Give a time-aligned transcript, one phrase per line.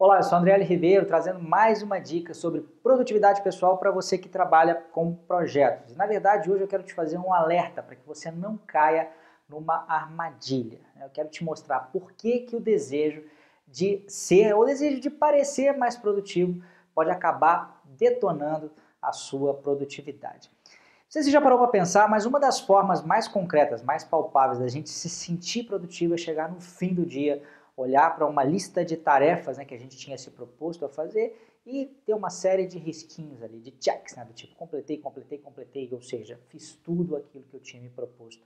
[0.00, 0.62] Olá, eu sou André L.
[0.62, 5.96] Ribeiro, trazendo mais uma dica sobre produtividade pessoal para você que trabalha com projetos.
[5.96, 9.10] Na verdade, hoje eu quero te fazer um alerta para que você não caia
[9.48, 10.78] numa armadilha.
[11.02, 13.24] Eu quero te mostrar por que, que o desejo
[13.66, 16.62] de ser, ou o desejo de parecer mais produtivo
[16.94, 18.70] pode acabar detonando
[19.02, 20.48] a sua produtividade.
[20.64, 24.60] Não sei se já parou para pensar, mas uma das formas mais concretas, mais palpáveis
[24.60, 27.42] da gente se sentir produtivo é chegar no fim do dia
[27.80, 31.38] olhar para uma lista de tarefas né, que a gente tinha se proposto a fazer
[31.64, 35.88] e ter uma série de risquinhos ali, de checks, né, do tipo completei, completei, completei,
[35.92, 38.42] ou seja, fiz tudo aquilo que eu tinha me proposto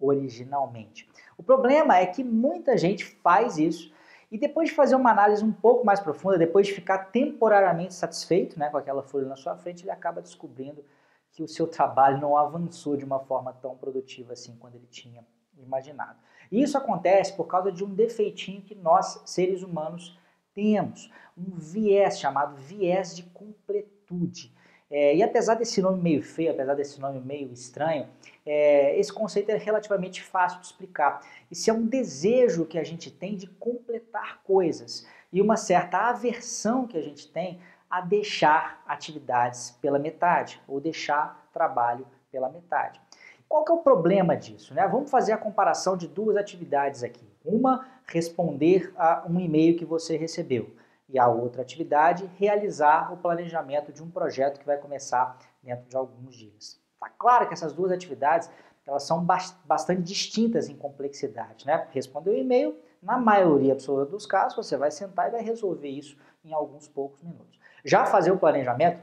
[0.00, 1.08] originalmente.
[1.36, 3.92] O problema é que muita gente faz isso
[4.30, 8.58] e depois de fazer uma análise um pouco mais profunda, depois de ficar temporariamente satisfeito
[8.58, 10.84] né, com aquela folha na sua frente, ele acaba descobrindo
[11.32, 15.26] que o seu trabalho não avançou de uma forma tão produtiva assim quando ele tinha
[15.62, 16.18] imaginado.
[16.50, 20.18] Isso acontece por causa de um defeitinho que nós, seres humanos,
[20.54, 21.10] temos.
[21.36, 24.52] Um viés chamado viés de completude.
[24.90, 28.08] É, e apesar desse nome meio feio, apesar desse nome meio estranho,
[28.44, 31.20] é, esse conceito é relativamente fácil de explicar.
[31.50, 36.86] Isso é um desejo que a gente tem de completar coisas e uma certa aversão
[36.86, 43.00] que a gente tem a deixar atividades pela metade ou deixar trabalho pela metade.
[43.48, 44.74] Qual que é o problema disso?
[44.74, 44.86] Né?
[44.86, 47.26] Vamos fazer a comparação de duas atividades aqui.
[47.44, 50.74] Uma, responder a um e-mail que você recebeu.
[51.08, 55.96] E a outra atividade, realizar o planejamento de um projeto que vai começar dentro de
[55.96, 56.78] alguns dias.
[56.94, 58.50] Está claro que essas duas atividades
[58.86, 59.24] elas são
[59.64, 61.66] bastante distintas em complexidade.
[61.66, 61.86] Né?
[61.90, 66.16] Responder o e-mail, na maioria absoluta dos casos, você vai sentar e vai resolver isso
[66.44, 67.58] em alguns poucos minutos.
[67.84, 69.00] Já fazer o planejamento,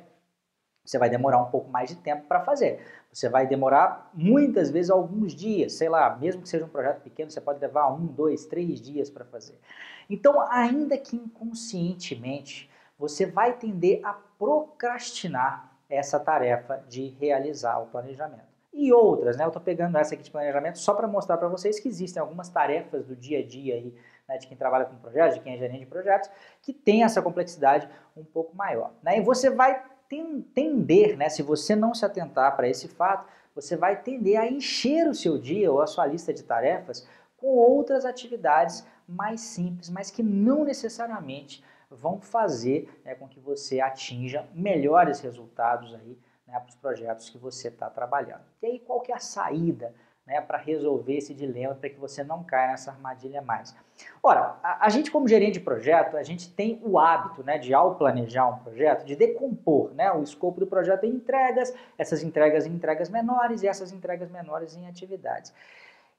[0.85, 2.79] você vai demorar um pouco mais de tempo para fazer.
[3.11, 7.31] Você vai demorar muitas vezes alguns dias, sei lá, mesmo que seja um projeto pequeno,
[7.31, 9.59] você pode levar um, dois, três dias para fazer.
[10.09, 18.55] Então, ainda que inconscientemente, você vai tender a procrastinar essa tarefa de realizar o planejamento.
[18.73, 19.45] E outras, né?
[19.45, 22.49] Eu estou pegando essa aqui de planejamento só para mostrar para vocês que existem algumas
[22.49, 23.93] tarefas do dia a dia aí,
[24.27, 26.29] né, de quem trabalha com projetos, de quem é gerente de projetos,
[26.61, 27.87] que tem essa complexidade
[28.17, 28.91] um pouco maior.
[29.01, 29.19] Né?
[29.19, 34.01] E você vai tender, né, se você não se atentar para esse fato, você vai
[34.01, 37.07] tender a encher o seu dia ou a sua lista de tarefas
[37.37, 43.79] com outras atividades mais simples, mas que não necessariamente vão fazer né, com que você
[43.79, 46.17] atinja melhores resultados aí
[46.47, 48.43] né, para os projetos que você está trabalhando.
[48.61, 49.93] E aí qual que é a saída
[50.25, 53.75] né, para resolver esse dilema, para que você não caia nessa armadilha mais.
[54.23, 57.73] Ora, a, a, gente como gerente de projeto, a gente tem o hábito né, de,
[57.73, 62.65] ao planejar um projeto, de decompor né, o escopo do projeto em entregas, essas entregas
[62.65, 65.53] em entregas menores e essas entregas menores em atividades.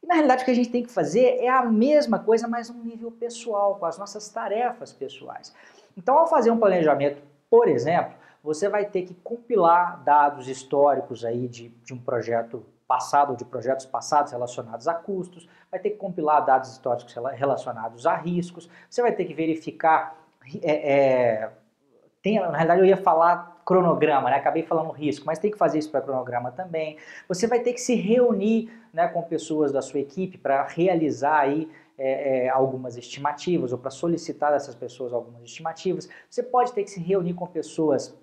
[0.02, 2.70] E na realidade o que a gente tem que fazer é a mesma coisa, mas
[2.70, 5.52] num nível pessoal, com as nossas tarefas pessoais.
[5.96, 11.48] Então, ao fazer um planejamento, por exemplo, você vai ter que compilar dados históricos aí
[11.48, 16.44] de, de um projeto passado, de projetos passados relacionados a custos, vai ter que compilar
[16.44, 20.16] dados históricos relacionados a riscos, você vai ter que verificar,
[20.62, 21.52] é, é,
[22.22, 24.36] tem, na realidade eu ia falar cronograma, né?
[24.36, 26.96] acabei falando risco, mas tem que fazer isso para cronograma também.
[27.28, 31.68] Você vai ter que se reunir né, com pessoas da sua equipe para realizar aí
[31.98, 36.08] é, é, algumas estimativas ou para solicitar dessas pessoas algumas estimativas.
[36.30, 38.16] Você pode ter que se reunir com pessoas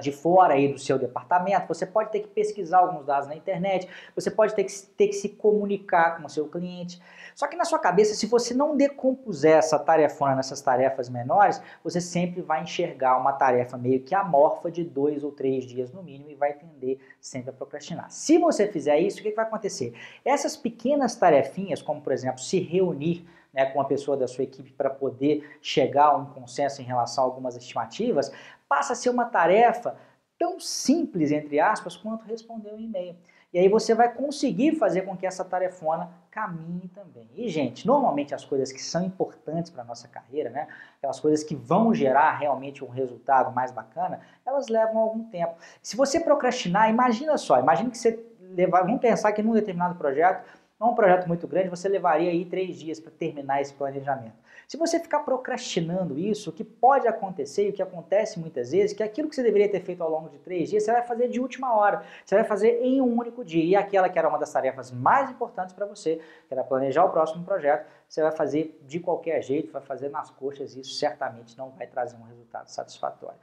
[0.00, 3.88] de fora aí do seu departamento, você pode ter que pesquisar alguns dados na internet,
[4.14, 7.00] você pode ter que, ter que se comunicar com o seu cliente.
[7.36, 12.00] Só que na sua cabeça, se você não decompuser essa tarefona nessas tarefas menores, você
[12.00, 16.30] sempre vai enxergar uma tarefa meio que amorfa de dois ou três dias no mínimo
[16.30, 18.10] e vai tender sempre a procrastinar.
[18.10, 19.94] Se você fizer isso, o que vai acontecer?
[20.24, 24.72] Essas pequenas tarefinhas, como por exemplo, se reunir né, com a pessoa da sua equipe
[24.72, 28.32] para poder chegar a um consenso em relação a algumas estimativas,
[28.68, 29.96] passa a ser uma tarefa
[30.38, 33.16] tão simples, entre aspas, quanto responder um e-mail.
[33.52, 37.28] E aí você vai conseguir fazer com que essa tarefona caminhe também.
[37.34, 40.68] E, gente, normalmente as coisas que são importantes para a nossa carreira, né,
[40.98, 45.56] aquelas coisas que vão gerar realmente um resultado mais bacana, elas levam algum tempo.
[45.82, 50.44] Se você procrastinar, imagina só, imagine que você levar, vamos pensar que num determinado projeto
[50.80, 54.32] não é um projeto muito grande, você levaria aí três dias para terminar esse planejamento.
[54.66, 58.96] Se você ficar procrastinando isso, o que pode acontecer e o que acontece muitas vezes,
[58.96, 61.28] que aquilo que você deveria ter feito ao longo de três dias, você vai fazer
[61.28, 62.02] de última hora.
[62.24, 63.62] Você vai fazer em um único dia.
[63.62, 67.10] E aquela que era uma das tarefas mais importantes para você, que era planejar o
[67.10, 71.58] próximo projeto, você vai fazer de qualquer jeito, vai fazer nas coxas e isso certamente
[71.58, 73.38] não vai trazer um resultado satisfatório.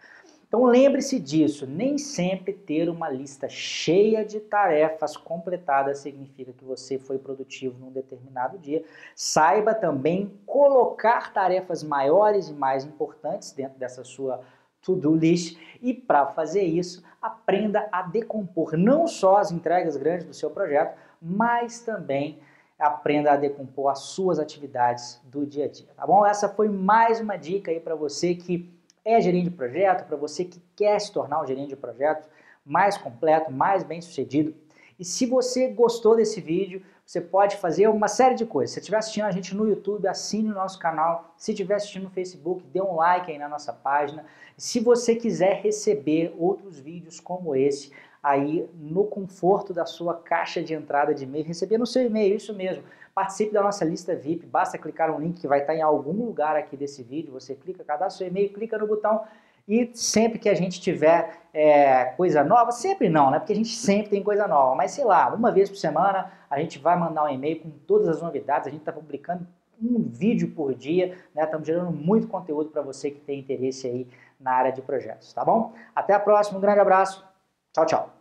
[0.47, 6.97] Então lembre-se disso, nem sempre ter uma lista cheia de tarefas completadas significa que você
[6.97, 8.81] foi produtivo num determinado dia.
[9.13, 14.41] Saiba também colocar tarefas maiores e mais importantes dentro dessa sua
[14.81, 20.33] to-do list e para fazer isso, aprenda a decompor não só as entregas grandes do
[20.33, 22.39] seu projeto, mas também
[22.79, 26.25] aprenda a decompor as suas atividades do dia a dia, tá bom?
[26.25, 28.76] Essa foi mais uma dica aí para você que
[29.07, 32.27] é gerente de projeto, para você que quer se tornar um gerente de projeto
[32.65, 34.53] mais completo, mais bem sucedido.
[34.99, 38.73] E se você gostou desse vídeo, você pode fazer uma série de coisas.
[38.73, 41.33] Se estiver assistindo a gente no YouTube, assine o nosso canal.
[41.37, 44.25] Se estiver assistindo no Facebook, dê um like aí na nossa página.
[44.57, 50.73] Se você quiser receber outros vídeos como esse, aí no conforto da sua caixa de
[50.73, 52.83] entrada de e-mail, receber no seu e-mail, isso mesmo.
[53.15, 56.57] Participe da nossa lista VIP, basta clicar no link que vai estar em algum lugar
[56.57, 59.23] aqui desse vídeo, você clica, cadastra seu e-mail, clica no botão
[59.67, 63.39] e sempre que a gente tiver é, coisa nova, sempre não, né?
[63.39, 66.59] Porque a gente sempre tem coisa nova, mas sei lá, uma vez por semana a
[66.59, 69.45] gente vai mandar um e-mail com todas as novidades, a gente está publicando
[69.81, 71.43] um vídeo por dia, né?
[71.43, 74.07] Estamos gerando muito conteúdo para você que tem interesse aí
[74.39, 75.73] na área de projetos, tá bom?
[75.95, 77.25] Até a próxima, um grande abraço,
[77.73, 78.16] tchau, tchau.